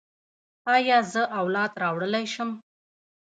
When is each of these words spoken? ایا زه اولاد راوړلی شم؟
ایا 0.75 0.97
زه 1.11 1.21
اولاد 1.41 1.71
راوړلی 1.81 2.25
شم؟ 2.33 2.49